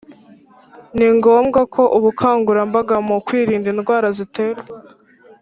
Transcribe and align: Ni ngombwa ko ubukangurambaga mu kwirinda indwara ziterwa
Ni 0.97 1.07
ngombwa 1.15 1.59
ko 1.73 1.83
ubukangurambaga 1.97 2.95
mu 3.07 3.15
kwirinda 3.25 3.67
indwara 3.73 4.07
ziterwa 4.17 4.63